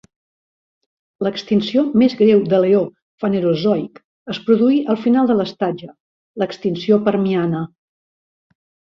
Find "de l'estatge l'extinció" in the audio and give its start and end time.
5.33-6.99